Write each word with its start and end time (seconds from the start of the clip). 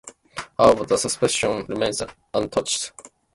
However, 0.57 0.83
the 0.83 0.97
suspension 0.97 1.63
remains 1.67 2.01
untouched. 2.33 2.91